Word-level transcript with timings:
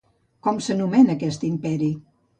Com 0.47 0.61
s'anomenà 0.67 1.17
aquest 1.19 1.45
imperi? 1.51 1.95